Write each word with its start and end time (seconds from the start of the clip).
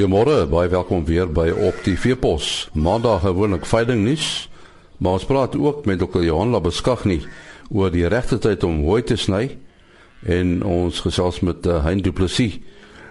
Goeiemôre, 0.00 0.46
baie 0.48 0.70
welkom 0.72 1.02
weer 1.04 1.26
by 1.28 1.50
Op 1.52 1.82
die 1.84 1.92
Veepos. 1.92 2.70
Maandag 2.72 3.20
gewoonlik 3.20 3.66
veiling 3.68 4.00
nuus, 4.00 4.48
maar 4.96 5.18
ons 5.18 5.26
praat 5.28 5.58
ook 5.60 5.84
met 5.84 6.00
Dr. 6.00 6.22
Johan 6.24 6.54
Labeskagni 6.54 7.18
oor 7.68 7.92
die 7.92 8.06
regte 8.08 8.38
tyd 8.40 8.64
om 8.64 8.78
hooi 8.86 9.02
te 9.04 9.18
sny 9.20 9.58
en 10.24 10.64
ons 10.64 11.02
gesels 11.04 11.42
met 11.44 11.68
uh, 11.68 11.82
Hein 11.84 12.00
Du 12.00 12.14
Plessis 12.16 12.56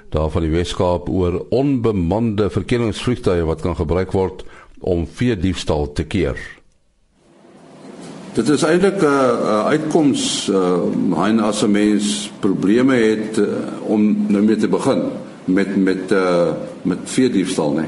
daar 0.09 0.34
van 0.34 0.48
die 0.48 0.52
Weskaap 0.55 1.13
oor 1.13 1.44
onbemande 1.54 2.49
verkenningsvliegtuie 2.57 3.45
wat 3.45 3.62
kan 3.62 3.77
gebruik 3.77 4.17
word 4.17 4.41
om 4.81 5.05
vee 5.05 5.38
diefstal 5.38 5.91
te 5.94 6.09
keer. 6.09 6.41
Dit 8.34 8.49
is 8.49 8.66
eintlik 8.66 8.98
'n 8.98 9.05
uh, 9.05 9.70
uitkoms 9.77 10.49
uh, 10.49 10.90
Hein 11.21 11.38
as 11.38 11.62
'n 11.62 11.70
mens 11.71 12.31
probleme 12.41 12.98
het 12.98 13.38
uh, 13.38 13.45
om 13.85 14.26
nou 14.26 14.41
mee 14.41 14.58
te 14.58 14.67
begin 14.67 15.28
met 15.53 15.76
met 15.76 16.12
uh 16.12 16.52
met 16.81 16.98
vee 17.03 17.30
diefstal 17.30 17.73
nê. 17.73 17.85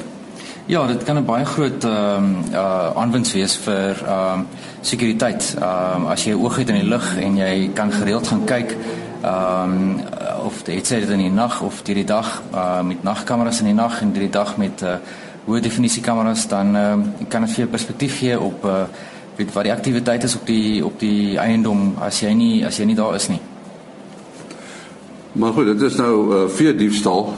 Ja, 0.65 0.87
dit 0.87 1.03
kan 1.03 1.17
'n 1.17 1.25
baie 1.25 1.45
groot 1.45 1.83
ehm 1.83 2.23
um, 2.23 2.35
uh 2.51 2.95
aanwinst 2.95 3.33
wees 3.33 3.55
vir 3.55 4.03
ehm 4.05 4.39
um, 4.39 4.47
sekuriteit. 4.81 5.55
Ehm 5.59 6.01
um, 6.01 6.07
as 6.07 6.23
jy 6.23 6.33
oog 6.33 6.55
het 6.55 6.69
in 6.69 6.75
die 6.75 6.87
lug 6.87 7.17
en 7.17 7.37
jy 7.37 7.69
kan 7.73 7.91
gereeld 7.91 8.27
gaan 8.27 8.43
kyk 8.45 8.77
ehm 9.21 9.71
um, 9.71 9.99
of 10.45 10.63
dit 10.63 10.87
sê 10.87 10.99
dit 10.99 11.09
in 11.09 11.17
die 11.17 11.31
nag 11.31 11.61
of 11.61 11.81
deur 11.81 11.95
die 11.95 12.05
dag 12.05 12.41
uh 12.53 12.81
met 12.81 13.03
nagkameras 13.03 13.59
in 13.59 13.65
die 13.65 13.73
nag 13.73 14.01
en 14.01 14.11
deur 14.13 14.23
die 14.23 14.37
dag 14.39 14.57
met 14.57 14.81
uh 14.81 14.95
hoë 15.45 15.59
definisie 15.59 16.01
kameras 16.01 16.47
dan 16.47 16.75
ehm 16.75 16.93
um, 16.93 17.27
kan 17.27 17.41
dit 17.41 17.49
vir 17.49 17.59
jou 17.59 17.69
perspektief 17.69 18.19
gee 18.19 18.39
op 18.39 18.65
uh 18.65 18.83
weet 19.35 19.53
wat 19.53 19.63
die 19.63 19.73
aktiwiteit 19.73 20.23
is 20.23 20.35
op 20.35 20.45
die 20.45 20.85
op 20.85 20.99
die 20.99 21.37
eiendom 21.37 21.95
as 21.99 22.19
jy 22.21 22.33
nie 22.33 22.65
as 22.65 22.77
jy 22.77 22.85
nie 22.85 22.95
daar 22.95 23.15
is 23.15 23.27
nie. 23.27 23.41
Maar 25.31 25.53
goed, 25.53 25.65
dit 25.65 25.81
is 25.81 25.95
nou 25.95 26.13
uh, 26.35 26.49
vee 26.49 26.75
diefstal. 26.75 27.33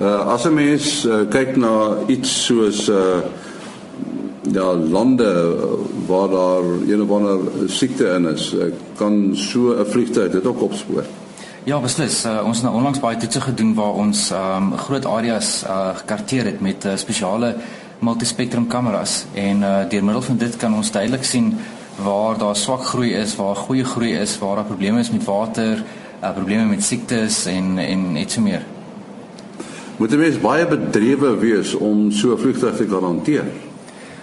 Uh 0.00 0.26
as 0.26 0.44
'n 0.44 0.54
mens 0.54 1.04
uh, 1.06 1.22
kyk 1.30 1.56
na 1.56 1.96
iets 2.06 2.44
soos 2.44 2.88
uh 2.88 3.22
ja 4.52 4.74
lande 4.74 5.56
waar 6.06 6.28
daar 6.28 6.64
een 6.86 7.02
of 7.02 7.10
ander 7.10 7.38
siekte 7.66 8.04
in 8.04 8.26
is, 8.26 8.54
uh, 8.54 8.64
kan 8.96 9.36
so 9.36 9.58
'n 9.70 9.86
vliegtuig 9.86 10.32
dit 10.32 10.46
ook 10.46 10.62
opspoor. 10.62 11.04
Ja, 11.64 11.80
beslis. 11.80 12.24
Uh, 12.24 12.42
ons 12.44 12.56
het 12.56 12.64
nou 12.64 12.76
onlangs 12.76 13.00
baie 13.00 13.16
toetse 13.16 13.40
gedoen 13.40 13.74
waar 13.74 13.92
ons 13.92 14.30
um 14.30 14.76
groot 14.76 15.06
areas 15.06 15.62
uh 15.66 15.96
gekarteer 15.96 16.44
het 16.44 16.60
met 16.60 16.84
uh, 16.84 16.96
spesiale 16.96 17.54
multispektrum 17.98 18.66
kameras 18.66 19.24
en 19.32 19.62
uh 19.62 19.88
deur 19.88 20.04
middel 20.04 20.22
van 20.22 20.36
dit 20.36 20.56
kan 20.56 20.74
ons 20.74 20.90
duidelik 20.90 21.24
sien 21.24 21.56
waar 21.96 22.38
daar 22.38 22.56
swak 22.56 22.84
groei 22.84 23.14
is, 23.14 23.36
waar 23.36 23.56
goeie 23.56 23.84
groei 23.84 24.12
is, 24.18 24.38
waar 24.38 24.56
daar 24.56 24.64
probleme 24.64 25.00
is 25.00 25.10
met 25.10 25.24
water, 25.24 25.82
uh 26.22 26.32
probleme 26.34 26.64
met 26.64 26.82
siektes 26.82 27.46
en 27.46 27.78
en 27.78 28.12
net 28.12 28.30
so 28.30 28.40
meer 28.40 28.73
moet 29.96 30.12
'n 30.12 30.18
mens 30.18 30.40
baie 30.40 30.66
bedrewe 30.66 31.36
wees 31.38 31.74
om 31.74 32.10
so 32.10 32.32
'n 32.32 32.38
vliegtuig 32.38 32.76
te 32.76 32.86
kan 32.86 33.02
hanteer. 33.02 33.44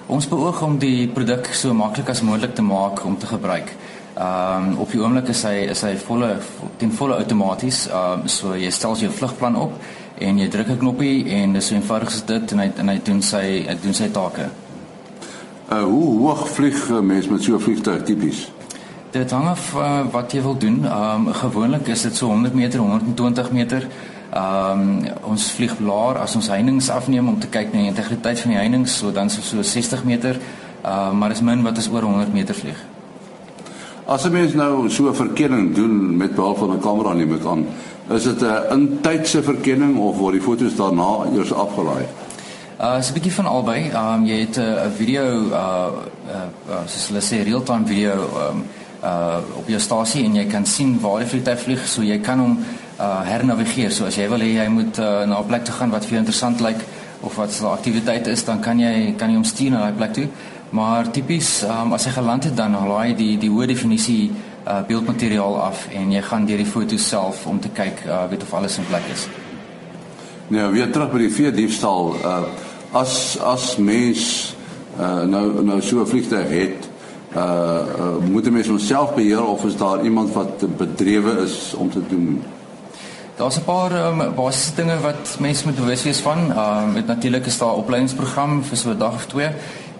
Ons 0.05 0.27
beoog 0.27 0.61
om 0.61 0.77
die 0.77 1.07
produk 1.07 1.45
so 1.53 1.73
maklik 1.73 2.09
as 2.09 2.21
moontlik 2.21 2.55
te 2.55 2.61
maak 2.61 3.05
om 3.05 3.17
te 3.17 3.25
gebruik. 3.25 3.75
Ehm 4.15 4.71
um, 4.71 4.77
op 4.77 4.91
die 4.91 4.99
oomblik 5.01 5.27
is 5.27 5.43
hy 5.43 5.67
is 5.71 5.81
hy 5.81 5.95
volle 5.97 6.37
ten 6.77 6.91
volle 6.91 7.15
outomaties. 7.15 7.87
Ehm 7.87 8.21
um, 8.21 8.27
so 8.27 8.55
jy 8.55 8.69
stel 8.69 8.95
jou 8.95 9.11
vlugplan 9.11 9.55
op 9.55 9.71
en 10.17 10.37
jy 10.37 10.47
druk 10.47 10.67
'n 10.69 10.77
knoppie 10.77 11.29
en 11.29 11.53
dis 11.53 11.67
so 11.67 11.75
eenvoudig 11.75 12.07
as 12.07 12.25
dit 12.25 12.51
en 12.51 12.59
hy 12.59 12.71
en 12.77 12.89
hy 12.89 12.99
doen 13.03 13.21
sy 13.21 13.63
hy 13.67 13.77
doen 13.83 13.93
sy 13.93 14.09
take. 14.09 14.49
Uh 15.71 15.83
hoe 15.83 16.17
hoog 16.19 16.49
vlieg 16.49 16.89
mense 17.01 17.31
met 17.31 17.43
so 17.43 17.55
'n 17.55 17.59
vliegtuig 17.59 18.03
tipies? 18.03 18.51
Dit 19.11 19.31
hang 19.31 19.47
af 19.47 19.73
uh, 19.75 20.01
wat 20.11 20.31
jy 20.31 20.41
wil 20.41 20.57
doen. 20.57 20.85
Ehm 20.85 21.27
um, 21.27 21.33
gewoonlik 21.33 21.87
is 21.87 22.01
dit 22.01 22.15
so 22.15 22.27
100 22.27 22.53
meter, 22.53 22.79
120 22.79 23.51
meter. 23.51 23.87
Ehm 24.31 24.79
um, 24.79 25.07
ons 25.27 25.49
vlieg 25.51 25.73
laer 25.83 26.17
as 26.23 26.35
ons 26.39 26.47
heininge 26.47 26.91
afneem 26.91 27.27
om 27.27 27.39
te 27.39 27.49
kyk 27.51 27.73
na 27.73 27.81
die 27.81 27.89
integriteit 27.91 28.39
van 28.39 28.53
die 28.53 28.57
heininge, 28.57 28.87
so 28.87 29.11
dan 29.11 29.29
so, 29.29 29.41
so 29.43 29.61
60 29.61 30.05
meter. 30.07 30.39
Ehm 30.39 30.91
uh, 30.91 31.11
maar 31.11 31.31
is 31.31 31.41
min 31.41 31.63
wat 31.63 31.77
is 31.77 31.89
oor 31.91 32.07
100 32.07 32.33
meter 32.33 32.55
vlieg. 32.55 32.79
As 34.05 34.23
'n 34.25 34.31
mens 34.31 34.53
nou 34.53 34.89
so 34.89 35.09
'n 35.09 35.15
verkenning 35.15 35.75
doen 35.75 36.17
met 36.17 36.35
behulp 36.35 36.57
van 36.57 36.71
'n 36.71 36.79
kamera 36.79 37.13
neem 37.13 37.33
ek 37.33 37.45
aan, 37.45 37.65
is 38.09 38.23
dit 38.23 38.41
'n 38.41 38.71
intydse 38.71 39.43
verkenning 39.43 39.97
of 39.97 40.17
word 40.17 40.33
die 40.33 40.41
foto's 40.41 40.75
daarna 40.75 41.25
eers 41.35 41.53
afgelaai? 41.53 42.05
Uh 42.79 43.01
so 43.01 43.09
'n 43.09 43.13
bietjie 43.13 43.33
van 43.33 43.45
albei. 43.45 43.89
Ehm 43.89 44.13
um, 44.13 44.25
jy 44.25 44.39
het 44.39 44.57
'n 44.57 44.91
video 44.95 45.23
uh 45.51 45.87
uh 46.31 46.85
soos 46.85 47.07
hulle 47.07 47.21
sê 47.21 47.43
real-time 47.43 47.85
video 47.85 48.11
ehm 48.11 48.55
um, 48.55 48.63
uh 49.03 49.37
op 49.57 49.67
jou 49.67 49.79
stasie 49.79 50.23
en 50.23 50.35
jy 50.35 50.45
kan 50.45 50.65
sien 50.65 50.99
waar 51.01 51.19
die 51.19 51.27
vliegtuig 51.27 51.59
vlieg, 51.59 51.87
so 51.87 52.01
jy 52.01 52.19
kan 52.19 52.39
hom 52.39 52.57
uh 53.01 53.21
hernavigeer. 53.25 53.91
So 53.91 54.05
as 54.05 54.17
jy 54.19 54.27
wil 54.29 54.43
hê 54.45 54.51
jy 54.53 54.67
moet 54.69 54.99
uh, 54.99 55.25
na 55.25 55.39
'n 55.39 55.47
plek 55.47 55.65
toe 55.65 55.73
gaan 55.73 55.91
wat 55.91 56.05
vir 56.05 56.11
jou 56.15 56.21
interessant 56.23 56.61
lyk 56.61 56.81
of 57.21 57.35
wat 57.35 57.51
'n 57.61 57.65
aktiwiteit 57.65 58.27
is, 58.27 58.45
dan 58.45 58.61
kan 58.61 58.79
jy 58.79 59.13
kan 59.17 59.29
jy 59.29 59.35
hom 59.35 59.43
stuur 59.43 59.71
na 59.71 59.79
daai 59.79 59.97
plek 59.97 60.13
toe. 60.13 60.27
Maar 60.69 61.11
tipies 61.11 61.63
um, 61.63 61.93
as 61.93 62.05
hy 62.05 62.11
geland 62.11 62.43
het 62.43 62.55
dan 62.55 62.71
laai 62.71 63.15
die 63.15 63.37
die 63.37 63.49
hoë 63.49 63.67
definisie 63.67 64.31
uh 64.67 64.81
beeldmateriaal 64.87 65.61
af 65.61 65.87
en 65.89 66.11
jy 66.11 66.21
gaan 66.21 66.45
deur 66.45 66.57
die 66.57 66.71
foto's 66.73 67.07
self 67.07 67.45
om 67.45 67.59
te 67.59 67.69
kyk 67.69 68.05
uh 68.05 68.29
weet 68.29 68.43
of 68.43 68.53
alles 68.53 68.77
in 68.77 68.85
plek 68.85 69.03
is. 69.13 69.27
Nou 70.47 70.71
weer 70.71 70.91
terug 70.91 71.11
by 71.11 71.17
die 71.17 71.33
vee 71.33 71.51
diefstal. 71.51 72.15
Uh 72.23 72.43
as 72.91 73.37
as 73.39 73.77
mens 73.77 74.55
uh 74.99 75.23
nou 75.23 75.63
nou 75.63 75.81
so 75.81 76.01
'n 76.01 76.07
vliegtuig 76.07 76.49
het 76.49 76.89
uh, 77.35 77.41
uh 77.41 78.29
moet 78.29 78.45
jy 78.45 78.51
mens 78.51 78.67
homself 78.67 79.15
beheer 79.15 79.43
of 79.43 79.65
is 79.65 79.77
daar 79.77 80.03
iemand 80.03 80.33
wat 80.33 80.77
bedrewe 80.77 81.43
is 81.43 81.73
om 81.73 81.89
te 81.89 82.01
doen 82.07 82.43
Daar's 83.41 83.57
'n 83.57 83.63
paar 83.63 83.91
um, 83.91 84.35
basiese 84.35 84.75
dinge 84.75 84.99
wat 84.99 85.35
mense 85.39 85.65
moet 85.65 85.75
bewus 85.75 86.03
wees 86.03 86.19
van. 86.19 86.37
Ehm 86.51 86.83
um, 86.83 86.91
met 86.91 87.07
natuurlik 87.07 87.45
is 87.45 87.57
daar 87.57 87.73
'n 87.73 87.81
opleidingsprogram 87.83 88.63
vir 88.63 88.77
so 88.77 88.89
'n 88.89 88.97
dag 88.97 89.13
of 89.13 89.25
twee 89.25 89.49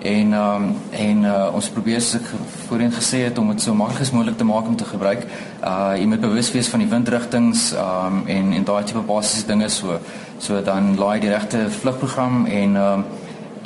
en 0.02 0.34
ehm 0.34 0.56
um, 0.56 0.76
en 0.90 1.24
uh, 1.24 1.48
ons 1.54 1.70
probeer 1.70 2.02
se 2.02 2.20
voorheen 2.68 2.92
gesê 2.92 3.18
het 3.24 3.38
om 3.38 3.48
dit 3.48 3.62
so 3.62 3.74
maklik 3.74 4.00
as 4.00 4.12
moontlik 4.12 4.38
te 4.38 4.44
maak 4.44 4.68
om 4.68 4.76
te 4.76 4.86
gebruik. 4.86 5.26
Uh 5.64 5.92
jy 5.96 6.06
moet 6.06 6.20
bewus 6.20 6.52
wees 6.52 6.68
van 6.68 6.80
die 6.80 6.88
windrigtings 6.88 7.74
ehm 7.74 8.06
um, 8.06 8.28
en 8.28 8.54
en 8.54 8.64
daai 8.64 8.84
tipe 8.84 9.00
basiese 9.00 9.46
dinge 9.46 9.70
so 9.70 10.00
so 10.38 10.62
dan 10.62 10.98
laai 10.98 11.20
die 11.20 11.30
regte 11.30 11.70
vlugprogram 11.70 12.46
en 12.46 12.76
ehm 12.76 12.94
um, 12.94 13.06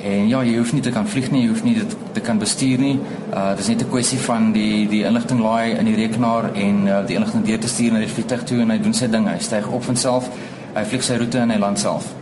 En 0.06 0.28
ja, 0.28 0.44
jy 0.46 0.58
hoef 0.60 0.70
nie 0.76 0.84
te 0.86 0.92
kan 0.94 1.08
vlieg 1.10 1.32
nie, 1.34 1.40
jy 1.46 1.50
hoef 1.50 1.64
nie 1.66 1.74
dit 1.80 1.94
te 2.14 2.22
kan 2.22 2.38
bestuur 2.38 2.82
nie. 2.82 3.00
Uh 3.34 3.56
dis 3.58 3.68
net 3.72 3.82
'n 3.82 3.90
kwessie 3.90 4.20
van 4.22 4.52
die 4.54 4.88
die 4.88 5.02
inligting 5.04 5.40
laai 5.42 5.74
in 5.80 5.86
die 5.86 5.96
rekenaar 5.96 6.54
en 6.54 6.88
uh, 6.88 7.00
die 7.08 7.16
inligting 7.16 7.46
deur 7.46 7.60
te 7.60 7.68
stuur 7.68 7.92
na 7.92 8.00
die 8.00 8.14
vliegtuig 8.14 8.44
toe 8.44 8.60
en 8.62 8.70
hy 8.70 8.78
doen 8.78 8.94
sy 8.94 9.08
ding. 9.08 9.26
Hy 9.28 9.40
styg 9.40 9.68
op 9.68 9.84
van 9.84 9.96
self, 9.96 10.30
hy 10.76 10.84
vlieg 10.84 11.04
sy 11.04 11.18
roete 11.18 11.40
en 11.40 11.50
hy 11.50 11.58
land 11.58 11.80
self. 11.80 12.14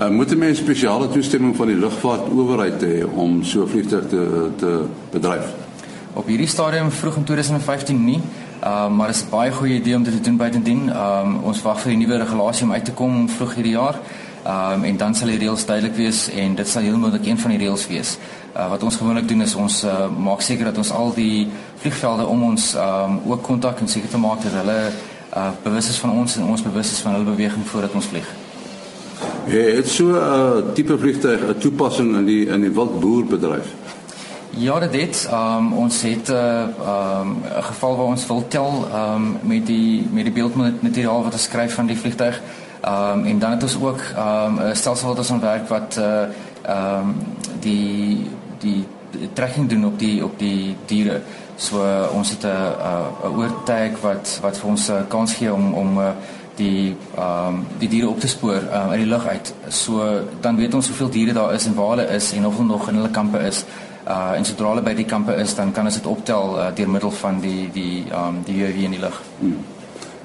Uh, 0.00 0.10
moet 0.10 0.30
'n 0.30 0.54
spesiale 0.54 1.08
toestemming 1.08 1.56
van 1.56 1.66
die 1.66 1.76
lugvaart 1.76 2.28
owerheid 2.28 2.82
hê 2.82 3.04
om 3.14 3.42
so 3.44 3.62
'n 3.62 3.68
vliegtuig 3.68 4.08
te 4.08 4.50
te 4.56 4.84
bedryf? 5.10 5.54
Op 6.12 6.26
hierdie 6.26 6.48
stadium 6.48 6.90
vroeg 6.90 7.16
in 7.16 7.24
2015 7.24 8.04
nie. 8.04 8.20
Uh 8.64 8.88
maar 8.90 9.06
dit 9.06 9.16
is 9.16 9.24
'n 9.24 9.30
baie 9.30 9.52
goeie 9.52 9.74
idee 9.74 9.96
om 9.96 10.02
dit 10.02 10.12
te 10.12 10.20
doen 10.20 10.36
buitendien. 10.36 10.92
Um 10.92 11.40
ons 11.44 11.62
wag 11.62 11.80
vir 11.80 11.90
die 11.90 11.98
nuwe 11.98 12.16
regulasie 12.18 12.64
om 12.64 12.72
uit 12.72 12.84
te 12.84 12.92
kom 12.92 13.28
vroeg 13.28 13.54
hierdie 13.54 13.72
jaar. 13.72 13.96
Ehm 14.46 14.72
um, 14.72 14.84
en 14.84 14.96
dan 14.96 15.14
sal 15.14 15.32
die 15.32 15.38
reëls 15.38 15.64
duidelik 15.66 15.96
wees 15.98 16.28
en 16.30 16.54
dit 16.54 16.68
sal 16.68 16.84
heel 16.86 16.98
moontlik 17.02 17.24
een 17.26 17.38
van 17.38 17.50
die 17.50 17.58
reëls 17.58 17.86
wees. 17.90 18.12
Uh, 18.54 18.68
wat 18.70 18.82
ons 18.82 18.96
gewoonlik 18.96 19.28
doen 19.28 19.42
is 19.42 19.54
ons 19.58 19.84
uh, 19.84 19.94
maak 20.22 20.40
seker 20.40 20.68
dat 20.68 20.76
ons 20.78 20.90
al 20.94 21.14
die 21.14 21.48
vliegvelde 21.82 22.26
om 22.26 22.44
ons 22.52 22.74
ehm 22.74 23.16
um, 23.16 23.32
ook 23.32 23.42
kontak 23.42 23.80
en 23.82 23.88
seker 23.88 24.08
te 24.08 24.20
maak 24.22 24.44
dat 24.44 24.54
hulle 24.60 24.76
uh, 25.36 25.48
bewus 25.64 25.88
is 25.88 25.98
van 25.98 26.12
ons 26.20 26.36
en 26.36 26.44
ons 26.52 26.62
bewus 26.62 26.92
is 26.92 27.00
van 27.02 27.16
hulle 27.16 27.26
beweging 27.26 27.64
voordat 27.66 27.96
ons 27.98 28.06
vlieg. 28.12 28.28
Ja, 29.46 29.64
dit 29.80 29.88
so 29.88 30.04
'n 30.04 30.14
uh, 30.14 30.74
tipe 30.74 30.98
vliegtuig 30.98 31.40
'n 31.48 31.58
toepassing 31.58 32.14
in 32.16 32.24
die 32.24 32.46
in 32.46 32.60
die 32.60 32.70
wildboerbedryf. 32.70 33.72
Ja, 34.50 34.78
dit 34.78 34.94
het 35.00 35.26
ehm 35.30 35.66
um, 35.66 35.72
ons 35.72 36.02
het 36.02 36.28
'n 36.28 36.32
uh, 36.32 36.60
ehm 36.92 37.20
um, 37.20 37.36
geval 37.62 37.96
waar 37.96 38.06
ons 38.14 38.26
wil 38.26 38.44
tel 38.48 38.86
ehm 38.92 39.14
um, 39.14 39.36
met 39.42 39.66
die 39.66 40.06
met 40.12 40.24
die 40.24 40.32
beeldmateriaal 40.32 41.22
wat 41.22 41.32
ons 41.32 41.42
skryf 41.42 41.74
van 41.74 41.86
die 41.86 41.98
vliegtuig. 41.98 42.40
Ehm 42.80 43.18
um, 43.18 43.24
en 43.24 43.38
dan 43.38 43.50
het 43.50 43.62
ons 43.62 43.78
ook 43.80 44.00
ehm 44.16 44.58
um, 44.58 44.68
'n 44.70 44.76
stelsel 44.76 45.08
wat 45.08 45.18
ons 45.18 45.30
ontwerp 45.30 45.68
wat 45.68 45.96
uh 45.98 46.22
ehm 46.62 46.98
um, 46.98 47.16
die 47.60 48.30
die 48.58 48.86
trekking 49.32 49.68
doen 49.68 49.86
op 49.86 49.98
die 49.98 50.24
op 50.24 50.38
die 50.38 50.76
diere. 50.86 51.20
So 51.56 51.80
uh, 51.82 52.14
ons 52.14 52.30
het 52.30 52.44
'n 52.44 52.48
'n 53.26 53.36
oortag 53.36 54.00
wat 54.00 54.38
wat 54.42 54.58
vir 54.58 54.68
ons 54.70 54.88
'n 54.88 54.92
uh, 54.92 55.08
kans 55.08 55.34
gee 55.34 55.52
om 55.52 55.74
om 55.74 55.98
uh, 55.98 56.10
die 56.54 56.96
ehm 57.16 57.48
um, 57.48 57.66
die 57.78 57.88
diere 57.88 58.08
op 58.08 58.20
te 58.20 58.28
spoor 58.28 58.62
um, 58.72 58.88
uit 58.90 58.98
die 58.98 59.06
lug 59.06 59.26
uit. 59.26 59.54
So 59.68 60.20
dan 60.40 60.56
weet 60.56 60.74
ons 60.74 60.86
hoeveel 60.86 61.10
diere 61.10 61.32
daar 61.32 61.54
is 61.54 61.66
en 61.66 61.74
waar 61.74 61.88
hulle 61.88 62.08
is 62.08 62.32
en 62.32 62.46
of 62.46 62.56
hulle 62.56 62.68
nog 62.68 62.88
in 62.88 62.94
hulle 62.94 63.10
kampe 63.10 63.38
is. 63.38 63.64
Uh 64.08 64.32
en 64.36 64.44
sodra 64.44 64.68
hulle 64.68 64.82
by 64.82 64.94
die 64.94 65.04
kampe 65.04 65.34
is, 65.34 65.54
dan 65.54 65.72
kan 65.72 65.84
ons 65.84 65.94
dit 65.94 66.06
optel 66.06 66.58
uh, 66.58 66.66
deur 66.74 66.90
middel 66.90 67.10
van 67.10 67.40
die 67.40 67.70
die 67.72 68.04
ehm 68.10 68.28
um, 68.28 68.42
die 68.44 68.62
UAV 68.62 68.76
in 68.76 68.90
die 68.90 69.00
lug. 69.00 69.22
Hmm. 69.38 69.75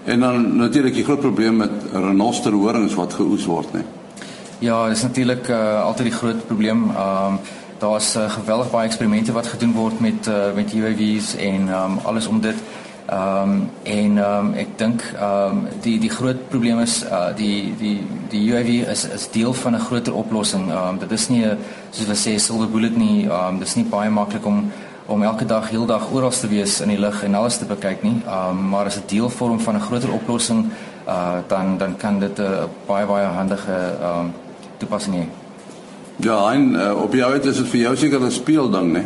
En 0.06 0.19
dan 0.19 0.56
natuurlik 0.57 0.94
die 0.94 1.03
groot 1.03 1.19
probleem 1.19 1.56
met 1.56 1.71
renosterhorings 1.94 2.94
wat 2.95 3.13
geoes 3.13 3.45
word, 3.45 3.74
né? 3.74 3.83
Ja, 4.59 4.89
dis 4.89 5.01
natuurlik 5.01 5.48
uh, 5.48 5.83
altyd 5.83 6.09
die 6.09 6.18
groot 6.18 6.45
probleem. 6.45 6.89
Ehm 6.89 7.33
um, 7.33 7.39
daar's 7.81 8.15
uh, 8.15 8.30
geweldig 8.30 8.69
baie 8.69 8.86
eksperimente 8.86 9.33
wat 9.33 9.48
gedoen 9.48 9.71
word 9.74 10.00
met 10.00 10.27
uh, 10.27 10.53
met 10.56 10.74
UAV's 10.74 11.36
en 11.36 11.68
um, 11.68 11.98
alles 12.03 12.27
om 12.27 12.42
dit 12.42 12.56
Ehm 13.12 13.51
um, 13.51 13.69
en 13.83 14.18
ehm 14.18 14.45
um, 14.45 14.53
ek 14.53 14.77
dink 14.80 15.01
ehm 15.19 15.57
um, 15.57 15.63
die 15.83 15.98
die 16.00 16.09
groot 16.09 16.48
probleem 16.50 16.80
is 16.80 17.01
uh, 17.03 17.33
die 17.36 17.74
die 17.80 17.98
die 18.30 18.44
UAV 18.51 18.69
is 18.94 19.03
is 19.18 19.25
deel 19.31 19.53
van 19.53 19.75
'n 19.75 19.83
groter 19.88 20.13
oplossing. 20.13 20.69
Ehm 20.71 20.88
um, 20.88 21.00
dit 21.00 21.12
is 21.12 21.27
nie 21.30 21.44
'n 21.45 21.57
soos 21.89 22.06
hulle 22.06 22.15
sê 22.15 22.38
silver 22.39 22.69
bullet 22.69 22.95
nie. 22.98 23.25
Ehm 23.25 23.48
um, 23.48 23.59
dit 23.59 23.68
is 23.68 23.75
nie 23.75 23.86
baie 23.86 24.09
maklik 24.09 24.45
om 24.45 24.71
om 25.12 25.24
elke 25.24 25.46
dag 25.46 25.69
heeldag 25.69 26.12
oral 26.12 26.30
te 26.30 26.48
wees 26.48 26.80
in 26.81 26.88
die 26.94 27.00
lug 27.00 27.24
en 27.24 27.36
alles 27.36 27.58
te 27.58 27.66
bekyk 27.66 28.04
nie. 28.04 28.22
Ehm 28.25 28.50
um, 28.50 28.69
maar 28.69 28.86
as 28.86 28.98
'n 28.98 29.08
deel 29.08 29.30
vorm 29.30 29.60
van 29.60 29.75
'n 29.75 29.88
groter 29.88 30.12
oplossing 30.13 30.66
uh 31.08 31.38
dan 31.48 31.78
dan 31.78 31.98
kan 31.98 32.19
dit 32.19 32.38
'n 32.40 32.42
uh, 32.42 32.63
baie 32.86 33.06
baie 33.06 33.25
handige 33.25 33.78
ehm 34.02 34.19
um, 34.19 34.34
toepassing 34.78 35.16
hê. 35.16 35.25
Ja, 36.16 36.52
en 36.54 36.74
uh, 36.74 37.02
op 37.02 37.13
jou 37.13 37.31
uit 37.31 37.46
is 37.46 37.58
dit 37.58 37.68
vir 37.68 37.80
jou 37.80 37.96
seker 37.96 38.22
'n 38.22 38.31
speelding, 38.31 38.92
né? 38.94 39.06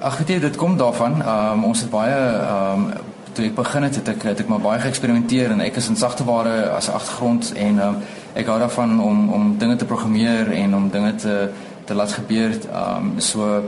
Ag, 0.00 0.26
jy, 0.26 0.38
dit 0.40 0.56
kom 0.56 0.76
daarvan. 0.76 1.22
Ehm 1.22 1.52
um, 1.52 1.64
ons 1.64 1.80
het 1.80 1.90
baie 1.90 2.20
ehm 2.40 2.80
um, 2.80 2.92
toe 3.32 3.44
ek 3.44 3.54
begin 3.54 3.82
het, 3.82 3.94
het 3.94 4.08
ek 4.08 4.22
het 4.22 4.40
ek 4.40 4.48
maar 4.48 4.60
baie 4.60 4.80
geëksperimenteer 4.80 5.50
en 5.50 5.60
ek 5.60 5.76
is 5.76 5.88
in 5.88 5.96
sagteware 5.96 6.70
as 6.70 6.88
'n 6.88 6.92
agtergrond 6.92 7.52
en 7.52 7.78
ehm 7.78 7.88
um, 7.88 7.96
ek 8.34 8.46
hou 8.46 8.58
daarvan 8.58 9.00
om 9.00 9.32
om 9.32 9.58
dinge 9.58 9.76
te 9.76 9.84
programmeer 9.84 10.52
en 10.52 10.74
om 10.74 10.90
dinge 10.90 11.14
te 11.14 11.48
te 11.84 11.94
laat 11.94 12.12
gebeur. 12.12 12.50
Ehm 12.72 12.96
um, 12.96 13.20
so 13.20 13.64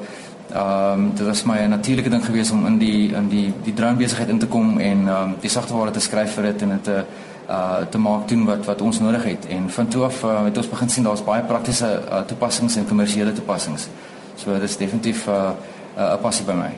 ehm 0.54 1.00
um, 1.00 1.10
dit 1.14 1.26
was 1.26 1.42
my 1.44 1.58
'n 1.58 1.68
natuurlike 1.68 2.10
ding 2.10 2.24
geweest 2.24 2.52
om 2.52 2.66
in 2.66 2.78
die 2.78 3.12
in 3.14 3.28
die 3.28 3.52
die 3.62 3.74
droombesigheid 3.74 4.28
in 4.28 4.38
te 4.38 4.46
kom 4.46 4.78
en 4.78 5.08
ehm 5.08 5.22
um, 5.22 5.34
die 5.40 5.50
sagteware 5.50 5.90
te 5.90 6.00
skryf 6.00 6.34
vir 6.34 6.42
dit 6.42 6.62
en 6.62 6.68
dit 6.68 6.84
te 6.84 7.04
uh 7.48 7.76
te 7.90 7.98
maak 7.98 8.28
doen 8.28 8.44
wat 8.44 8.64
wat 8.64 8.80
ons 8.80 9.00
nodig 9.00 9.24
het 9.24 9.46
en 9.46 9.70
van 9.70 9.88
toe 9.88 10.04
af 10.04 10.22
uh, 10.24 10.44
het 10.44 10.56
ons 10.56 10.68
begin 10.68 10.88
sien 10.88 11.04
daar's 11.04 11.24
baie 11.24 11.42
praktiese 11.42 12.02
uh, 12.10 12.20
toepassings 12.20 12.76
en 12.76 12.86
kommersiële 12.86 13.32
toepassings. 13.32 13.88
So 14.36 14.52
dit 14.52 14.62
is 14.62 14.76
definitief 14.76 15.26
'n 15.26 15.30
uh, 15.30 15.50
uh, 15.98 16.16
passie 16.20 16.46
by 16.46 16.52
my. 16.52 16.72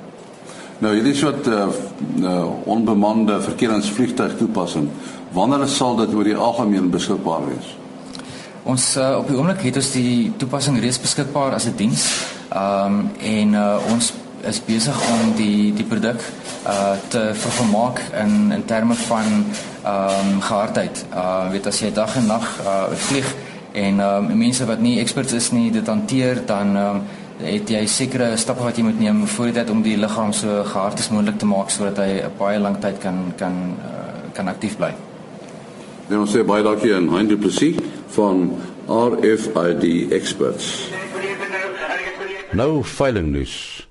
Nou 0.79 0.95
hierdie 0.95 1.15
soort 1.15 1.47
uh, 1.47 1.67
uh, 2.21 2.45
onbemande 2.65 3.41
verkeeringsvliegtuig 3.43 4.37
toepassing, 4.37 4.89
wanneer 5.33 5.67
sal 5.67 5.97
dit 5.97 6.15
oor 6.15 6.25
die 6.25 6.37
algemeen 6.37 6.91
beskikbaar 6.91 7.47
wees? 7.47 7.77
Ons 8.67 8.97
uh, 8.99 9.15
op 9.21 9.29
die 9.31 9.37
oomblik 9.39 9.61
het 9.63 9.77
ons 9.79 9.93
die 9.95 10.33
toepassing 10.41 10.81
reeds 10.83 10.99
beskikbaar 10.99 11.55
as 11.55 11.69
'n 11.71 11.77
diens. 11.79 12.05
Ehm 12.51 12.95
um, 12.95 13.11
en 13.23 13.53
uh, 13.55 13.93
ons 13.93 14.13
is 14.43 14.59
besig 14.67 14.97
om 15.11 15.35
die 15.39 15.73
die 15.75 15.85
produk 15.85 16.21
uh 16.67 16.95
te 17.09 17.31
vermaak 17.35 18.01
in 18.23 18.53
in 18.53 18.65
terme 18.65 18.95
van 18.95 19.27
ehm 19.85 20.33
um, 20.33 20.41
gehardheid. 20.41 21.05
Uh 21.15 21.51
weet 21.51 21.67
as 21.67 21.81
jy 21.81 21.93
dag 21.93 22.17
en 22.17 22.27
nag 22.27 22.47
uh 22.65 22.91
vlieg 23.07 23.35
en 23.73 24.01
ehm 24.01 24.31
um, 24.31 24.39
mense 24.39 24.67
wat 24.67 24.81
nie 24.81 24.99
experts 24.99 25.33
is 25.33 25.51
nie 25.51 25.71
dit 25.71 25.87
hanteer 25.87 26.43
dan 26.47 26.77
ehm 26.77 26.97
um, 26.97 27.03
het 27.39 27.69
jy 27.71 27.87
sekere 27.87 28.37
stappe 28.37 28.63
wat 28.63 28.77
jy 28.77 28.83
moet 28.83 28.99
neem 28.99 29.27
voordat 29.27 29.67
dit 29.67 29.71
om 29.71 29.83
die 29.83 29.97
liggaam 29.97 30.33
so 30.33 30.65
gehard 30.65 30.99
as 30.99 31.11
moontlik 31.11 31.39
te 31.39 31.47
maak 31.47 31.71
sodat 31.71 31.99
hy 31.99 32.23
'n 32.23 32.33
baie 32.39 32.59
lang 32.59 32.81
tyd 32.81 32.99
kan 32.99 33.33
kan 33.37 33.55
uh, 33.79 34.33
kan 34.33 34.49
aktief 34.49 34.77
bly. 34.77 34.95
Ons 36.11 36.35
sê 36.35 36.45
baie 36.45 36.63
dankie 36.63 36.95
aan 36.95 37.09
Hein 37.09 37.29
Du 37.29 37.37
Plessis 37.37 37.77
van 38.17 38.57
RFID 38.89 40.13
Experts. 40.13 40.89
Nou 42.53 42.85
veiling 42.85 43.29
nuus. 43.29 43.89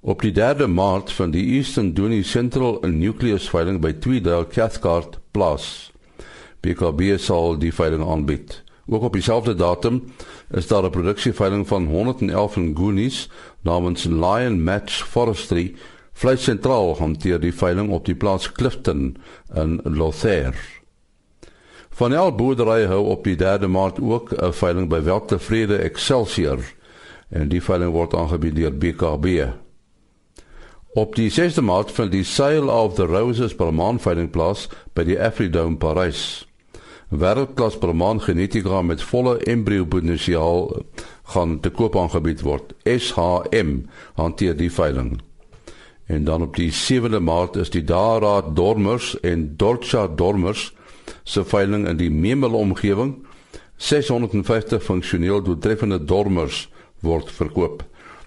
Op 0.00 0.22
die 0.24 0.32
3de 0.32 0.64
Maart 0.66 1.12
van 1.12 1.34
die 1.34 1.44
Eastern 1.58 1.92
Dooney 1.94 2.22
Central 2.22 2.78
Nucleus 2.88 3.50
veiling 3.52 3.82
by 3.84 3.92
Tweedale 3.92 4.46
Cathcart 4.48 5.18
Plus. 5.30 5.92
BKB 6.64 7.18
sal 7.20 7.58
die 7.60 7.74
veiling 7.74 8.06
aanbied. 8.08 8.62
Ook 8.88 9.02
op 9.10 9.12
dieselfde 9.12 9.54
datum 9.54 10.02
is 10.56 10.66
daar 10.66 10.84
'n 10.84 10.96
produksieveiling 10.96 11.68
van 11.68 11.86
111 11.86 12.56
Goonies 12.74 13.28
namens 13.60 14.04
Lion 14.04 14.62
Match 14.62 15.04
Forestry 15.04 15.74
vleis 16.12 16.44
sentraal 16.44 16.96
hanteer 16.96 17.40
die 17.40 17.54
veiling 17.54 17.90
op 17.90 18.04
die 18.04 18.16
plaas 18.16 18.52
Clifton 18.52 19.16
in 19.54 19.80
Lothair. 19.84 20.79
Van 22.00 22.14
el 22.16 22.30
boerdery 22.32 22.86
hou 22.88 23.02
op 23.12 23.26
die 23.28 23.34
3de 23.36 23.68
Maart 23.68 23.98
ook 24.00 24.30
'n 24.32 24.52
veiling 24.56 24.88
by 24.88 25.02
Weltevrede 25.04 25.76
Excelsior 25.76 26.58
en 27.28 27.48
die 27.48 27.62
veiling 27.62 27.92
word 27.92 28.14
aangebied 28.14 28.56
deur 28.56 28.72
BKB. 28.72 29.26
Op 30.94 31.14
die 31.14 31.30
6de 31.30 31.60
Maart 31.60 31.92
vind 31.92 32.12
die 32.12 32.24
Sail 32.24 32.68
of 32.68 32.94
the 32.94 33.04
Roses 33.04 33.54
Balmaan 33.54 34.00
veiling 34.00 34.30
plaas 34.30 34.68
by 34.92 35.04
die 35.04 35.20
Afridome 35.20 35.76
Parys. 35.76 36.48
Wêreldklas 37.10 37.78
Balmaan 37.78 38.20
genetika 38.20 38.82
met 38.82 39.02
volle 39.02 39.36
embrio 39.38 39.84
potensiaal 39.84 40.82
gaan 41.22 41.60
te 41.60 41.70
koop 41.70 41.96
aangebied 41.96 42.40
word. 42.40 42.72
SHM 42.84 43.84
hanteer 44.14 44.56
die 44.56 44.72
veiling. 44.72 45.20
En 46.06 46.24
dan 46.24 46.42
op 46.42 46.56
die 46.56 46.72
7de 46.72 47.20
Maart 47.20 47.56
is 47.56 47.70
die 47.70 47.84
Dara 47.84 48.40
Dormers 48.40 49.20
en 49.20 49.56
Dorcha 49.56 50.08
Dormers 50.08 50.72
se 51.30 51.44
veiling 51.46 51.86
in 51.88 51.98
die 52.00 52.10
Memel 52.10 52.56
omgewing. 52.58 53.14
650 53.80 54.82
funksioneel 54.84 55.42
doeltreffende 55.46 56.00
dormers 56.04 56.66
word 57.06 57.30
verkoop. 57.32 57.84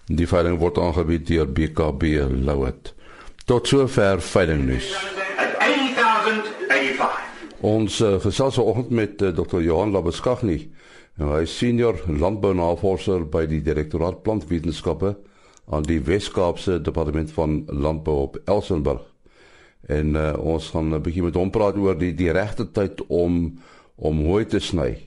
Die 0.08 0.28
veiling 0.28 0.58
word 0.62 0.80
aangebied 0.82 1.28
deur 1.28 1.48
BKB 1.48 2.16
Louet. 2.48 2.94
Tot 3.46 3.68
sover 3.68 4.24
veiling 4.24 4.66
nuus. 4.70 4.90
Ons 7.64 8.00
uh, 8.04 8.18
gesels 8.20 8.58
vanoggend 8.60 8.90
met 8.92 9.22
uh, 9.22 9.32
Dr. 9.36 9.62
Johan 9.64 9.94
Labeskagni. 9.96 10.58
Nou, 11.20 11.30
hy 11.36 11.44
is 11.46 11.54
senior 11.56 12.00
landbounavorser 12.10 13.24
by 13.32 13.46
die 13.48 13.62
Direktoraat 13.64 14.24
Plantwetenskappe 14.26 15.14
aan 15.72 15.88
die 15.88 16.02
Wes-Kaapse 16.04 16.82
Departement 16.84 17.32
van 17.32 17.62
Landbou 17.72 18.18
op 18.26 18.40
Elsenburg. 18.50 19.13
En 19.88 20.16
uh, 20.16 20.34
ons 20.40 20.70
gaan 20.70 20.94
'n 20.94 21.02
bietjie 21.02 21.24
met 21.24 21.36
hom 21.36 21.50
praat 21.50 21.76
oor 21.76 21.98
die 21.98 22.14
die 22.16 22.32
regte 22.32 22.72
tyd 22.72 23.04
om 23.08 23.60
om 23.96 24.26
hooi 24.26 24.46
te 24.46 24.60
sny. 24.60 24.98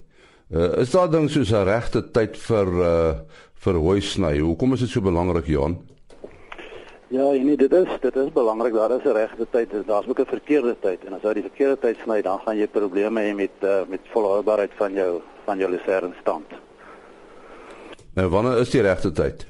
Uh, 0.50 0.78
is 0.78 0.90
daar 0.90 1.10
dan 1.10 1.28
soos 1.28 1.50
'n 1.50 1.64
regte 1.64 2.10
tyd 2.10 2.36
vir 2.36 2.66
uh, 2.66 3.14
vir 3.54 3.74
hooi 3.74 4.00
sny. 4.00 4.38
Hoekom 4.38 4.72
is 4.72 4.80
dit 4.80 4.88
so 4.88 5.00
belangrik, 5.00 5.46
Johan? 5.46 5.78
Ja, 7.08 7.30
nee, 7.30 7.56
dit 7.56 7.72
is 7.72 7.88
dit 8.00 8.16
is 8.16 8.32
belangrik. 8.32 8.74
Daar 8.74 8.90
is 8.90 9.04
'n 9.04 9.12
regte 9.12 9.46
tyd, 9.50 9.70
daar's 9.86 10.08
ook 10.08 10.20
'n 10.20 10.26
verkeerde 10.26 10.76
tyd 10.80 11.04
en 11.04 11.12
as 11.12 11.22
jy 11.22 11.32
die 11.32 11.42
verkeerde 11.42 11.78
tyd 11.78 11.96
sny, 12.04 12.22
dan 12.22 12.38
gaan 12.38 12.56
jy 12.56 12.66
probleme 12.66 13.20
hê 13.20 13.34
met 13.34 13.56
uh, 13.62 13.86
met 13.88 14.00
volhoubaarheid 14.12 14.70
van 14.76 14.92
jou 14.92 15.20
van 15.44 15.58
jou 15.58 15.70
lucernstand. 15.70 16.46
Nou, 18.14 18.28
wanneer 18.28 18.58
is 18.58 18.70
die 18.70 18.82
regte 18.82 19.12
tyd? 19.12 19.46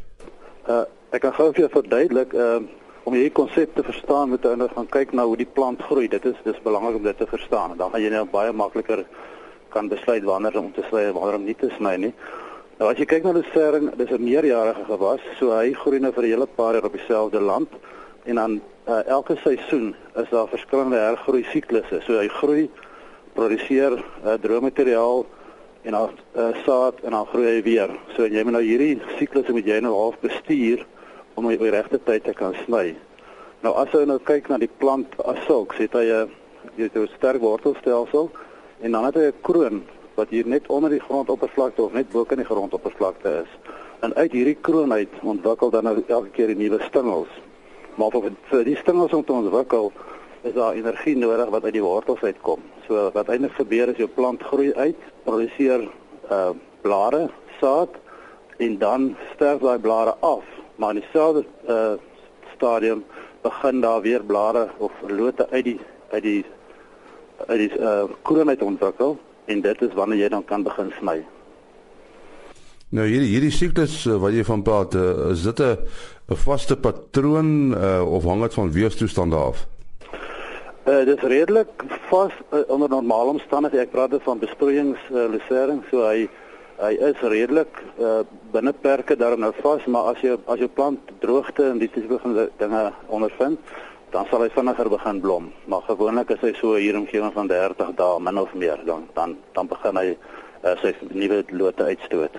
Uh 0.69 0.85
ek 1.11 1.21
kan 1.21 1.33
gou 1.33 1.53
vir 1.53 1.61
jou 1.61 1.71
verduidelik, 1.71 2.33
uh 2.33 2.61
om 3.07 3.15
hierdie 3.15 3.35
konsep 3.35 3.75
te 3.77 3.85
verstaan, 3.87 4.33
moet 4.33 4.43
jy 4.43 4.57
nou 4.59 4.67
gaan 4.73 4.89
kyk 4.91 5.13
na 5.15 5.25
hoe 5.31 5.37
die 5.39 5.47
plant 5.47 5.83
groei. 5.87 6.09
Dit 6.11 6.25
is 6.27 6.39
dis 6.43 6.57
belangrik 6.65 6.99
om 6.99 7.05
dit 7.07 7.19
te 7.19 7.29
verstaan 7.31 7.77
en 7.77 7.79
dan 7.79 7.93
gaan 7.93 8.03
jy 8.03 8.11
nou 8.11 8.25
baie 8.33 8.51
makliker 8.53 9.05
kan 9.71 9.87
besluit 9.93 10.27
wanneer 10.27 10.59
om 10.59 10.73
te 10.75 10.83
sny 10.89 11.05
en 11.07 11.15
wanneer 11.15 11.39
om 11.39 11.45
nie 11.47 11.55
te 11.55 11.71
sny 11.77 11.93
nie. 12.03 12.11
Nou 12.81 12.89
as 12.91 12.99
jy 12.99 13.07
kyk 13.09 13.29
na 13.29 13.43
sering, 13.53 13.93
dis 13.97 14.11
'n 14.11 14.25
meerjarige 14.25 14.83
gewas, 14.89 15.23
so 15.39 15.55
hy 15.55 15.73
groei 15.73 16.01
nou 16.01 16.13
vir 16.13 16.25
'n 16.25 16.31
hele 16.31 16.47
paar 16.47 16.75
jaar 16.75 16.85
op 16.85 16.99
dieselfde 16.99 17.41
land 17.41 17.71
en 18.25 18.35
dan 18.35 18.61
uh, 18.89 19.07
elke 19.07 19.37
seisoen 19.37 19.95
is 20.17 20.29
daar 20.31 20.49
verskillende 20.49 20.97
hergroei 20.97 21.45
siklusse. 21.53 22.01
So 22.07 22.19
hy 22.19 22.29
groei, 22.29 22.71
produseer 23.35 24.03
uh, 24.25 24.35
droommateriaal 24.35 25.27
en 25.83 25.93
dan 25.93 26.11
uh, 26.35 26.49
saad 26.65 26.95
en 27.05 27.11
dan 27.11 27.27
groei 27.27 27.47
hy 27.47 27.63
weer. 27.63 27.91
So 28.17 28.27
jy 28.27 28.43
moet 28.43 28.53
nou 28.53 28.63
hierdie 28.63 29.01
siklusse 29.19 29.53
moet 29.53 29.67
jy 29.67 29.81
nou 29.81 29.95
half 29.95 30.19
bestuur 30.21 30.87
om 31.37 31.47
op 31.47 31.61
die 31.61 31.71
regte 31.71 32.01
tyd 32.03 32.25
te 32.25 32.33
kan 32.37 32.57
sny. 32.65 32.97
Nou 33.65 33.75
as 33.81 33.93
jy 33.93 34.05
nou 34.09 34.19
kyk 34.25 34.49
na 34.49 34.59
die 34.59 34.71
plant 34.81 35.15
as 35.25 35.39
sulks, 35.47 35.79
het 35.79 35.93
hy 35.93 36.07
'n 36.09 36.31
jy 36.77 36.89
het 36.89 36.97
'n 36.97 37.09
sterk 37.17 37.41
wortelstelsel 37.41 38.31
en 38.81 38.93
dan 38.93 39.05
het 39.05 39.15
hy 39.15 39.27
'n 39.29 39.41
kroon 39.43 39.85
wat 40.15 40.29
hier 40.29 40.47
net 40.47 40.67
onder 40.67 40.91
die 40.91 41.01
grondoppervlakte 41.01 41.83
of 41.83 41.93
net 41.93 42.11
bo 42.11 42.25
kan 42.25 42.39
die 42.39 42.47
grondoppervlakte 42.47 43.45
is. 43.45 43.51
En 44.01 44.15
uit 44.15 44.33
hierdie 44.33 44.59
kroon 44.61 44.93
uit 44.93 45.09
ontwikkel 45.23 45.71
dan 45.71 45.85
nou 45.85 46.03
elke 46.07 46.29
keer 46.29 46.57
nuwe 46.57 46.81
stengels. 46.89 47.29
Maar 47.95 48.11
vir, 48.11 48.33
vir 48.51 48.65
die 48.65 48.77
stengels 48.77 49.13
om 49.13 49.25
te 49.25 49.33
ontwikkel 49.33 49.93
is 50.43 50.53
daar 50.53 50.75
energie 50.75 51.17
nodig 51.17 51.49
wat 51.49 51.65
uit 51.65 51.73
die 51.73 51.83
wortels 51.83 52.23
uitkom. 52.23 52.63
So 52.87 53.11
wat 53.13 53.29
eintlik 53.29 53.53
gebeur 53.53 53.89
is 53.89 53.97
jou 53.97 54.09
plant 54.09 54.43
groei 54.43 54.73
uit, 54.75 54.97
produseer 55.25 55.89
uh 56.31 56.51
blare, 56.87 57.29
saad 57.61 57.97
en 58.63 58.79
dan 58.79 59.17
sterf 59.35 59.59
daai 59.61 59.79
blare 59.79 60.15
af. 60.21 60.56
Maar 60.77 60.95
in 60.95 61.01
dieselfde 61.01 61.45
uh 61.69 61.93
stadium 62.55 63.05
begin 63.43 63.81
daar 63.81 64.01
weer 64.01 64.25
blare 64.25 64.69
of 64.79 64.93
lote 65.09 65.47
uit 65.51 65.65
die 65.65 65.81
uit 66.11 66.23
die 66.23 66.45
uit 67.47 67.59
die 67.59 67.79
uh 67.79 68.05
kroon 68.23 68.49
uit 68.49 68.63
ontwikkel 68.63 69.19
en 69.45 69.61
dit 69.61 69.83
is 69.83 69.95
wanneer 69.95 70.19
jy 70.19 70.29
dan 70.29 70.45
kan 70.45 70.63
begin 70.63 70.93
sny. 70.99 71.21
Nou 72.95 73.07
hierdie 73.07 73.33
hierdie 73.33 73.51
siklus 73.51 74.05
uh, 74.07 74.15
wat 74.23 74.35
jy 74.37 74.45
van 74.47 74.63
praat, 74.63 74.95
uh, 74.95 75.31
is 75.35 75.43
dit 75.43 75.61
'n 75.61 75.77
'n 76.31 76.37
vaste 76.37 76.77
patroon 76.77 77.75
uh, 77.75 78.03
of 78.07 78.25
hang 78.25 78.43
dit 78.43 78.55
van 78.55 78.73
weerstoestande 78.73 79.37
af? 79.37 79.67
Uh 80.87 81.05
dit 81.05 81.17
is 81.17 81.23
redelik 81.23 81.83
vas 82.09 82.33
uh, 82.53 82.61
onder 82.69 82.89
normale 82.89 83.31
omstandighede. 83.31 83.83
Ek 83.83 83.91
praat 83.91 84.15
van 84.23 84.39
besproeiings 84.39 84.99
uh, 85.11 85.27
lusering, 85.31 85.83
so 85.91 86.07
hy 86.07 86.29
hy 86.81 86.93
is 87.09 87.21
redelik 87.25 87.81
uh, 87.99 88.23
binne 88.53 88.73
perke 88.73 89.17
daarin 89.17 89.41
nou 89.41 89.53
vas, 89.63 89.85
maar 89.87 90.13
as 90.13 90.23
jy 90.25 90.37
as 90.47 90.61
jou 90.61 90.69
plant 90.69 91.13
droogte 91.23 91.71
en 91.71 91.81
die 91.81 91.91
tipe 91.93 92.19
van 92.23 92.37
dinge 92.61 92.83
ondervind, 93.09 93.61
dan 94.15 94.29
sal 94.31 94.45
hy 94.45 94.51
vinniger 94.55 94.91
begin 94.93 95.21
blom. 95.21 95.49
Maar 95.67 95.87
gewoonlik 95.89 96.35
is 96.37 96.45
hy 96.45 96.53
so 96.61 96.77
hier 96.81 96.99
omgewing 96.99 97.33
van 97.35 97.49
30 97.51 97.95
dae 97.99 98.21
min 98.21 98.39
of 98.39 98.53
meer 98.55 98.83
dan 98.87 99.09
dan 99.17 99.37
dan 99.57 99.71
begin 99.73 99.97
hy 100.01 100.13
uh, 100.13 100.77
sy 100.83 100.95
nuwe 101.11 101.43
lote 101.51 101.89
uitstoot. 101.89 102.39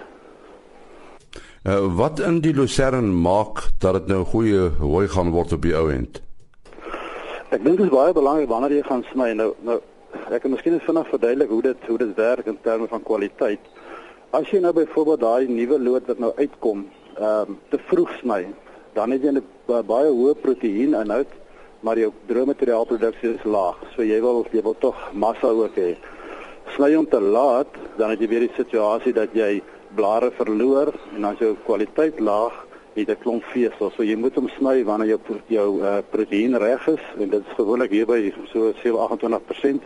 Uh, 1.67 1.84
wat 2.00 2.22
in 2.24 2.39
die 2.46 2.53
lucerne 2.56 3.01
maak 3.01 3.65
dat 3.84 4.00
dit 4.00 4.13
nou 4.13 4.24
goeie 4.24 4.70
hooi 4.79 5.08
gaan 5.12 5.34
word 5.36 5.58
op 5.58 5.65
die 5.65 5.75
ou 5.75 5.89
end? 5.91 6.22
Ek 7.51 7.63
dink 7.63 7.77
dit 7.79 7.88
is 7.88 7.94
baie 7.94 8.13
belangrik 8.15 8.50
wanneer 8.51 8.77
jy 8.77 8.86
gaan 8.88 9.03
sny 9.12 9.34
nou 9.36 9.53
nou 9.67 9.82
ek 10.32 10.41
kan 10.44 10.51
miskien 10.51 10.79
vinnig 10.84 11.10
verduidelik 11.12 11.51
hoe 11.51 11.62
dit 11.65 11.89
hoe 11.89 11.98
dit 12.00 12.15
werk 12.15 12.48
in 12.48 12.60
terme 12.63 12.88
van 12.88 13.03
kwaliteit. 13.03 13.63
As 14.31 14.50
jy 14.51 14.60
nou 14.60 14.74
byvoorbeeld 14.74 15.19
daai 15.19 15.48
nuwe 15.48 15.79
lood 15.79 16.07
wat 16.07 16.19
nou 16.19 16.34
uitkom, 16.36 16.88
ehm 17.17 17.50
um, 17.50 17.60
te 17.69 17.77
vroeg 17.77 18.12
sny, 18.19 18.46
dan 18.93 19.12
het 19.12 19.24
jy 19.24 19.31
'n 19.31 19.43
baie 19.88 20.10
hoë 20.12 20.36
proteïeninhoud 20.41 21.31
maar 21.79 22.00
jou 22.00 22.12
droommateriaalproduksie 22.25 23.34
is 23.36 23.43
laag. 23.43 23.79
So 23.96 24.05
jy 24.05 24.19
wil 24.22 24.46
jy 24.51 24.62
wil 24.65 24.75
tog 24.81 24.98
massa 25.13 25.48
ook 25.48 25.75
hê. 25.77 25.96
Sny 26.75 26.93
hom 26.96 27.07
te 27.07 27.19
laat, 27.22 27.69
dan 27.98 28.12
het 28.12 28.22
jy 28.22 28.29
weer 28.31 28.48
die 28.48 28.55
situasie 28.57 29.13
dat 29.15 29.36
jy 29.38 29.62
blare 29.96 30.31
verloor 30.36 30.91
en 31.15 31.22
dan 31.22 31.38
jou 31.39 31.53
kwaliteit 31.65 32.19
laag, 32.19 32.53
het 32.98 33.10
'n 33.10 33.22
klomp 33.22 33.43
vesel. 33.53 33.91
So 33.96 34.03
jy 34.03 34.15
moet 34.15 34.36
hom 34.36 34.50
sny 34.57 34.84
wanneer 34.84 35.07
jou 35.07 35.19
jou 35.48 35.81
uh, 35.81 35.98
proteïen 36.10 36.57
reg 36.57 36.88
is 36.88 37.03
en 37.19 37.29
dit 37.29 37.41
is 37.41 37.55
gewoonlik 37.55 37.91
hier 37.91 38.05
by 38.05 38.34
so 38.51 38.74
7-28%, 38.84 39.81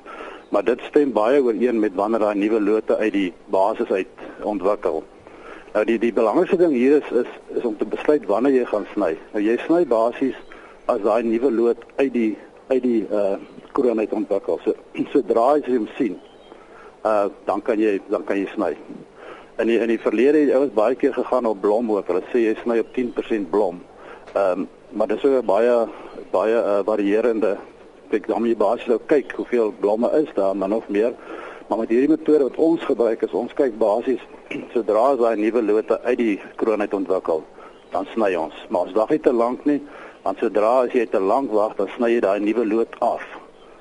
maar 0.51 0.63
dit 0.67 0.81
stem 0.89 1.13
baie 1.15 1.39
ooreen 1.43 1.79
met 1.79 1.96
wanneer 1.96 2.20
daai 2.20 2.36
nuwe 2.36 2.60
lote 2.62 2.98
uit 2.98 3.13
die 3.13 3.34
basis 3.53 3.91
uit 3.91 4.24
ontwikkel. 4.43 5.03
Nou 5.72 5.84
die 5.88 5.98
die 6.00 6.12
belangrikste 6.13 6.58
ding 6.60 6.74
hier 6.75 6.98
is 7.00 7.12
is 7.24 7.29
is 7.55 7.67
om 7.67 7.77
te 7.77 7.88
besluit 7.88 8.25
wanneer 8.27 8.58
jy 8.60 8.65
gaan 8.72 8.88
sny. 8.93 9.13
Nou 9.31 9.43
jy 9.43 9.55
sny 9.65 9.86
basies 9.88 10.36
as 10.91 11.00
daai 11.05 11.24
nuwe 11.24 11.51
lood 11.51 11.86
uit 11.96 12.12
die 12.13 12.34
uit 12.67 12.84
die 12.84 13.05
uh 13.08 13.38
kroon 13.72 14.03
uit 14.03 14.12
ontwikkel. 14.12 14.60
So 14.65 14.75
sodra 15.13 15.53
jy 15.62 15.77
hom 15.77 15.88
sien, 15.96 16.20
uh 17.08 17.29
dan 17.48 17.63
kan 17.63 17.79
jy 17.79 18.00
dan 18.12 18.27
kan 18.27 18.41
jy 18.41 18.51
sny. 18.51 18.75
In 19.62 19.70
die, 19.70 19.79
in 19.79 19.91
die 19.91 20.00
verlede 20.01 20.39
het 20.41 20.55
ouens 20.58 20.74
baie 20.74 20.96
keer 20.96 21.13
gegaan 21.13 21.46
op 21.46 21.60
blom 21.62 21.91
ook. 21.91 22.08
Hulle 22.12 22.24
sê 22.31 22.43
jy 22.50 22.55
sny 22.63 22.79
op 22.84 22.91
10% 22.98 23.50
blom. 23.51 23.81
Ehm 24.36 24.67
um, 24.67 24.70
maar 24.91 25.08
dis 25.08 25.22
so 25.24 25.39
baie 25.48 25.75
baie 26.31 26.55
uh, 26.60 26.79
varierende 26.84 27.55
ek 28.17 28.27
dan 28.29 28.45
jy 28.47 28.55
basies 28.57 28.89
nou 28.91 28.99
kyk 29.11 29.33
hoeveel 29.37 29.73
blomme 29.79 30.09
is 30.19 30.29
daar 30.35 30.55
maar 30.55 30.69
nog 30.69 30.87
meer. 30.89 31.13
Maar 31.67 31.79
met 31.79 31.89
hierdie 31.93 32.11
metode 32.11 32.49
wat 32.49 32.59
ons 32.59 32.83
gebruik 32.83 33.21
is 33.23 33.35
ons 33.37 33.53
kyk 33.55 33.77
basies 33.79 34.21
sodra 34.73 35.11
as 35.13 35.21
daai 35.21 35.39
nuwe 35.39 35.63
lote 35.63 35.97
uit 36.03 36.17
die 36.19 36.37
kroon 36.59 36.83
uit 36.83 36.93
ontwikkel, 36.93 37.43
dan 37.93 38.07
sny 38.13 38.33
ons. 38.35 38.57
Maar 38.69 38.89
ons 38.89 38.97
dag 38.97 39.13
nie 39.13 39.21
te 39.23 39.33
lank 39.33 39.65
nie 39.69 39.79
want 40.21 40.37
sodra 40.43 40.73
as 40.83 40.93
jy 40.93 41.07
te 41.09 41.19
lank 41.19 41.49
wag 41.55 41.73
dan 41.79 41.89
sny 41.95 42.11
jy 42.15 42.21
daai 42.21 42.43
nuwe 42.43 42.65
lood 42.67 42.97
af. 43.01 43.23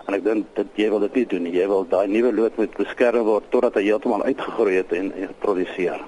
En 0.06 0.16
ek 0.16 0.24
dink 0.24 0.54
dit 0.56 0.82
jy 0.84 0.88
wil 0.94 1.04
dit 1.04 1.20
nie 1.20 1.26
doen 1.34 1.44
nie. 1.46 1.54
Jy 1.58 1.66
wil 1.68 1.84
daai 1.90 2.06
nuwe 2.08 2.32
lood 2.32 2.56
moet 2.58 2.78
beskerm 2.78 3.26
word 3.28 3.50
totdat 3.52 3.76
hy 3.76 3.88
heeltemal 3.90 4.24
uitgegroei 4.24 4.78
het 4.80 4.94
en 4.96 5.12
geproduseer. 5.20 6.00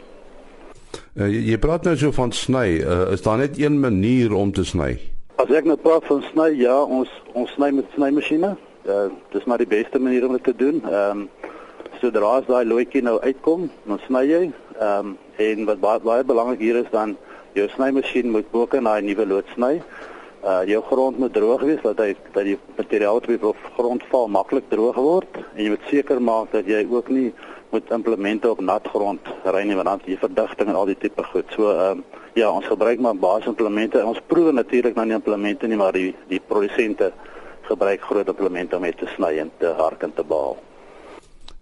Uh, 1.12 1.28
jy 1.28 1.58
praat 1.60 1.84
nou 1.84 1.96
so 2.00 2.14
van 2.16 2.32
sny. 2.32 2.68
Uh, 2.80 3.10
is 3.12 3.26
daar 3.26 3.42
net 3.42 3.60
een 3.60 3.80
manier 3.82 4.32
om 4.32 4.54
te 4.54 4.64
sny 4.64 4.96
as 5.36 5.50
ek 5.50 5.64
nou 5.64 5.76
praat 5.76 6.04
van 6.04 6.22
sny 6.32 6.50
ja 6.60 6.76
ons 6.82 7.08
ons 7.32 7.50
sny 7.56 7.70
met 7.70 7.88
snymasjiene 7.94 8.56
uh, 8.86 9.08
dis 9.30 9.44
maar 9.44 9.58
die 9.58 9.66
beste 9.66 9.98
manier 9.98 10.26
om 10.26 10.32
dit 10.32 10.44
te 10.44 10.56
doen. 10.56 10.82
Ehm 10.90 11.24
um, 11.24 11.28
sodra 12.02 12.32
as 12.40 12.46
daai 12.48 12.64
loetjie 12.66 13.02
nou 13.06 13.18
uitkom 13.22 13.68
dan 13.86 14.00
sny 14.06 14.22
jy. 14.26 14.40
Ehm 14.78 15.12
um, 15.12 15.18
en 15.42 15.64
wat 15.68 15.80
baie, 15.80 16.00
baie 16.00 16.24
belangrik 16.24 16.60
hier 16.60 16.76
is 16.82 16.90
dan 16.90 17.16
jou 17.54 17.68
snymasjien 17.74 18.30
moet 18.30 18.46
ook 18.50 18.74
in 18.74 18.88
daai 18.88 19.02
nuwe 19.02 19.26
lood 19.26 19.48
sny. 19.54 19.82
Uh 20.42 20.62
jou 20.66 20.82
grond 20.88 21.18
moet 21.18 21.34
droog 21.34 21.62
wees 21.62 21.82
dat 21.82 21.98
hy 22.02 22.14
dat 22.34 22.44
die 22.44 22.58
materiaal 22.76 23.22
op 23.40 23.56
grond 23.76 24.02
val 24.10 24.28
maklik 24.28 24.68
droog 24.68 24.96
word. 24.96 25.38
En 25.54 25.62
jy 25.64 25.68
moet 25.70 25.88
seker 25.90 26.22
maak 26.22 26.52
dat 26.52 26.66
jy 26.66 26.86
ook 26.90 27.08
nie 27.08 27.32
moet 27.72 27.90
implemente 27.90 28.50
op 28.50 28.60
nat 28.60 28.88
grond 28.92 29.28
ry 29.44 29.62
nie 29.66 29.76
want 29.78 29.88
dan 29.88 30.02
jy 30.04 30.18
verdigting 30.20 30.68
en 30.68 30.78
al 30.78 30.90
die 30.92 30.98
tipe 30.98 31.24
goed. 31.32 31.48
So 31.56 31.72
ehm 31.72 32.02
uh, 32.02 32.20
ja, 32.34 32.48
ons 32.48 32.66
gebruik 32.66 33.00
maar 33.00 33.16
basisimplemente. 33.16 34.04
Ons 34.04 34.20
proe 34.26 34.52
natuurlik 34.52 34.94
nou 34.96 35.06
nie 35.06 35.16
implemente 35.16 35.68
nie, 35.68 35.76
maar 35.76 35.92
die 35.92 36.14
die 36.28 36.40
produsente 36.40 37.12
gebruik 37.68 38.04
groot 38.08 38.28
implemente 38.28 38.76
om 38.76 38.86
dit 38.88 38.98
te 38.98 39.08
sny 39.16 39.38
en 39.42 39.50
te 39.58 39.72
hark 39.78 40.02
en 40.02 40.14
te 40.14 40.24
baal. 40.24 40.56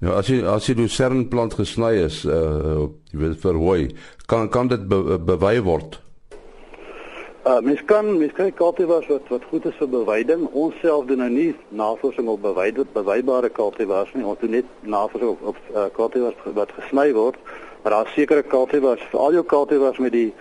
Ja, 0.01 0.15
as 0.17 0.31
jy 0.33 0.41
as 0.49 0.69
jy 0.69 0.79
die 0.79 0.89
cernplant 0.89 1.59
gesny 1.59 1.93
is, 2.07 2.23
uh 2.25 2.87
jy 3.13 3.19
weet 3.25 3.43
vir 3.43 3.59
hoe 3.61 3.81
kan 4.27 4.49
kan 4.49 4.71
dit 4.71 4.87
be, 4.89 5.19
bewy 5.19 5.59
word? 5.67 6.01
Uh 7.41 7.61
mens 7.65 7.81
kan 7.85 8.19
mens 8.19 8.33
kyk 8.37 8.57
kultivars 8.57 9.07
wat 9.09 9.29
wat 9.33 9.45
goed 9.49 9.65
is 9.65 9.77
vir 9.81 9.89
beweiding. 9.89 10.43
Ons 10.53 10.75
self 10.83 11.07
doen 11.09 11.23
nou 11.23 11.29
nie 11.33 11.55
navorsing 11.69 12.29
op 12.29 12.43
beweide 12.43 12.85
bewybare 12.93 13.49
kultivars 13.49 14.13
nie. 14.13 14.25
Ons 14.29 14.43
doen 14.43 14.51
net 14.59 14.69
navorsing 14.85 15.31
op, 15.31 15.47
op 15.55 15.57
uh, 15.73 15.87
kultivars 15.97 16.37
wat 16.59 16.75
gesny 16.77 17.07
word. 17.17 17.39
Maar 17.83 17.97
daar 17.97 18.11
is 18.11 18.13
sekere 18.13 18.43
kultivars, 18.43 19.07
al 19.13 19.33
jou 19.33 19.45
kultivars 19.45 19.99
met 19.99 20.13
die 20.13 20.35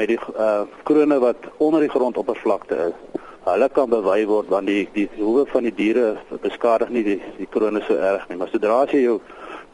met 0.00 0.08
die 0.08 0.18
uh 0.32 0.62
krone 0.88 1.18
wat 1.20 1.44
onder 1.56 1.84
die 1.84 1.92
grondoppervlakte 1.92 2.80
is. 2.88 3.20
Hulle 3.44 3.68
kan 3.68 3.92
bewei 3.92 4.24
word 4.26 4.48
want 4.48 4.72
die 4.72 4.88
die 4.96 5.10
hoewe 5.18 5.44
van 5.52 5.68
die 5.68 5.74
diere 5.76 6.16
beskadig 6.40 6.88
nie 6.88 7.04
die 7.04 7.20
die 7.36 7.50
krone 7.52 7.84
so 7.84 8.00
erg 8.00 8.24
nie. 8.28 8.40
Maar 8.40 8.48
sodra 8.48 8.80
as 8.86 8.96
jy 8.96 9.04
jou 9.04 9.20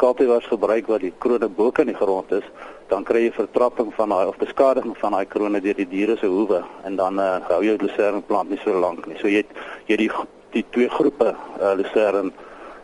kultivars 0.02 0.46
gebruik 0.50 0.88
wat 0.90 1.04
die 1.04 1.12
krone 1.22 1.48
bo 1.48 1.70
kan 1.70 1.86
in 1.86 1.94
die 1.94 2.00
grond 2.00 2.32
is, 2.34 2.46
dan 2.90 3.06
kry 3.08 3.26
jy 3.26 3.32
vertrapping 3.36 3.92
van 3.96 4.12
daai 4.12 4.26
of 4.30 4.38
beskadiging 4.40 4.96
van 5.00 5.14
daai 5.16 5.26
krone 5.34 5.60
deur 5.64 5.78
die 5.78 5.88
diere 5.88 6.16
se 6.20 6.30
hoewe 6.30 6.62
en 6.88 6.96
dan 7.00 7.20
uh, 7.22 7.38
hou 7.48 7.62
jou 7.64 7.76
lucerne 7.80 8.22
plant 8.28 8.50
nie 8.50 8.60
so 8.64 8.74
lank 8.84 9.06
nie. 9.06 9.18
So 9.20 9.30
jy 9.30 9.44
het 9.44 9.52
jy 9.90 10.00
die 10.04 10.10
die 10.52 10.64
twee 10.74 10.88
groepe 10.92 11.30
uh, 11.32 11.72
lucerne 11.78 12.32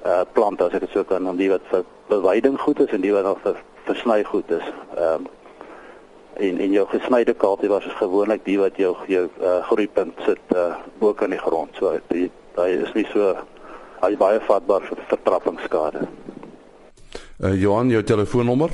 uh, 0.04 0.22
plante 0.32 0.64
as 0.64 0.76
ek 0.78 0.87
dit 0.87 0.94
sou 0.94 1.04
kan 1.08 1.26
noem, 1.26 1.37
die 1.40 1.50
wat 1.52 1.66
vir 1.72 1.84
beweiding 2.08 2.56
goed 2.62 2.80
is 2.80 2.94
en 2.96 3.04
die 3.04 3.12
wat 3.12 3.26
dan 3.28 3.42
vir 3.42 3.58
versny 3.90 4.22
goed 4.30 4.56
is. 4.60 4.70
Ehm 4.96 5.26
uh, 5.26 5.34
en 6.38 6.58
en 6.62 6.70
jou 6.70 6.84
gesnyde 6.87 7.34
kultivars 7.34 7.87
is 7.87 7.96
gewoonlik 7.98 8.44
die 8.46 8.58
wat 8.60 8.76
jou 8.78 8.92
jou 9.10 9.25
uh, 9.26 9.58
groeipunt 9.66 10.20
sit 10.26 10.54
uh, 10.54 10.76
bo 11.02 11.12
kan 11.12 11.32
in 11.32 11.37
die 11.37 11.42
grond. 11.42 11.75
So 11.75 11.96
daai 12.54 12.70
is 12.78 12.94
nie 12.94 13.06
so 13.12 13.34
hy 14.02 14.14
baie 14.16 14.38
vatbaar 14.46 14.87
vir 14.87 15.02
vertrappingsskade. 15.10 16.06
Uh, 17.38 17.61
Johan, 17.61 17.88
jou 17.88 18.02
telefoonnommer 18.02 18.71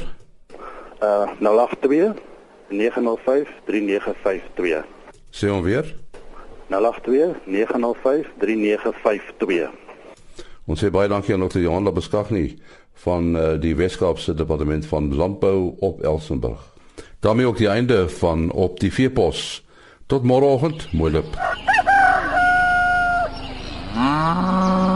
082 1.38 1.38
uh 1.40 1.68
082 1.80 2.14
905 2.68 3.48
3952. 3.66 4.84
Sê 5.30 5.48
hom 5.48 5.62
weer. 5.62 5.94
082 6.68 7.34
905 7.44 8.30
3952. 8.40 9.68
Ons 10.64 10.80
sê 10.80 10.88
baie 10.90 11.08
dankie 11.12 11.34
aan 11.34 11.44
Dr. 11.44 11.60
Johan 11.60 11.84
Labeskagni 11.84 12.54
van 13.04 13.34
uh, 13.36 13.50
die 13.60 13.74
Weskaapse 13.76 14.34
Departement 14.34 14.86
van 14.86 15.14
Landbou 15.14 15.74
op 15.80 16.00
Elsenburg. 16.00 16.72
daarmee 17.20 17.46
ook 17.46 17.56
die 17.56 17.68
einde 17.68 18.08
van 18.08 18.50
op 18.50 18.80
die 18.80 18.92
vierpos. 18.92 19.64
Tot 20.06 20.22
môreoggend, 20.22 20.92
mooi 20.92 21.12
loop. 21.12 21.36
Ah. 23.96 24.93